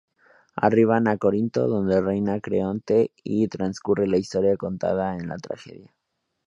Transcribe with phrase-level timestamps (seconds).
[0.55, 5.93] Arriban a Corinto, donde reina Creonte y transcurre la historia contada en la tragedia.